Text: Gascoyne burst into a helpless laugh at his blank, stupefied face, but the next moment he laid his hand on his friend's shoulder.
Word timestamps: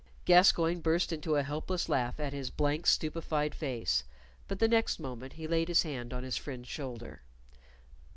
Gascoyne 0.25 0.79
burst 0.81 1.13
into 1.13 1.35
a 1.35 1.43
helpless 1.43 1.87
laugh 1.87 2.19
at 2.19 2.33
his 2.33 2.49
blank, 2.49 2.87
stupefied 2.87 3.53
face, 3.53 4.03
but 4.47 4.57
the 4.57 4.67
next 4.67 4.99
moment 4.99 5.33
he 5.33 5.45
laid 5.45 5.67
his 5.67 5.83
hand 5.83 6.11
on 6.11 6.23
his 6.23 6.37
friend's 6.37 6.69
shoulder. 6.69 7.21